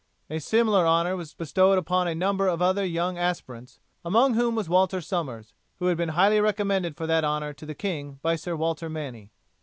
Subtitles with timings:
[0.31, 4.67] A similar honour was bestowed upon a number of other young aspirants, among whom was
[4.67, 8.55] Walter Somers, who had been highly recommended for that honour to the king by Sir
[8.55, 9.29] Walter Manny.